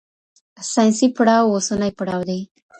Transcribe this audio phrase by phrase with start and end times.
[0.71, 2.41] ساینسي پړاو اوسنی پړاو دی.